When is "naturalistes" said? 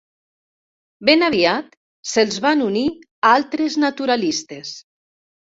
3.87-4.77